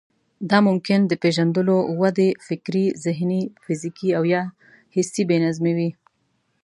[0.49, 4.43] دا ممکن د پېژندلو، ودې، فکري، ذهني، فزيکي او يا
[4.93, 5.89] حسي بې نظمي وي.